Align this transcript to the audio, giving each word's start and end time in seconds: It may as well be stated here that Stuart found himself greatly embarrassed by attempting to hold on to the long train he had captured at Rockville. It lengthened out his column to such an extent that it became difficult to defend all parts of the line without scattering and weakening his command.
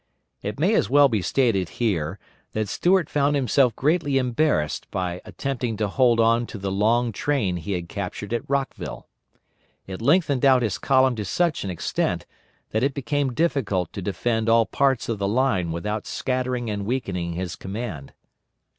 It 0.41 0.59
may 0.59 0.73
as 0.73 0.89
well 0.89 1.09
be 1.09 1.21
stated 1.21 1.69
here 1.77 2.17
that 2.53 2.67
Stuart 2.67 3.07
found 3.07 3.35
himself 3.35 3.75
greatly 3.75 4.17
embarrassed 4.17 4.89
by 4.89 5.21
attempting 5.25 5.77
to 5.77 5.87
hold 5.87 6.19
on 6.19 6.47
to 6.47 6.57
the 6.57 6.71
long 6.71 7.11
train 7.11 7.57
he 7.57 7.73
had 7.73 7.87
captured 7.87 8.33
at 8.33 8.49
Rockville. 8.49 9.07
It 9.85 10.01
lengthened 10.01 10.43
out 10.43 10.63
his 10.63 10.79
column 10.79 11.15
to 11.17 11.25
such 11.25 11.63
an 11.63 11.69
extent 11.69 12.25
that 12.71 12.81
it 12.81 12.95
became 12.95 13.33
difficult 13.33 13.93
to 13.93 14.01
defend 14.01 14.49
all 14.49 14.65
parts 14.65 15.07
of 15.07 15.19
the 15.19 15.27
line 15.27 15.71
without 15.71 16.07
scattering 16.07 16.67
and 16.67 16.87
weakening 16.87 17.33
his 17.33 17.55
command. 17.55 18.11